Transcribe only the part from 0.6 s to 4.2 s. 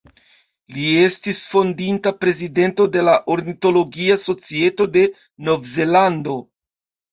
Li estis fondinta Prezidento de la Ornitologia